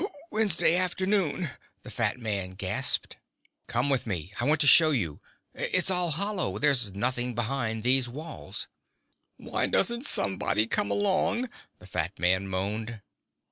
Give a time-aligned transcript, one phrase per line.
[0.31, 1.51] "Wednesday afternoon,"
[1.83, 3.17] the fat man gasped.
[3.67, 4.33] "Come with me.
[4.39, 5.21] I want to show you.
[5.53, 6.57] It's all hollow.
[6.57, 8.67] There's nothing behind these walls"
[9.37, 13.03] "Why doesn't somebody come along?" the fat man moaned.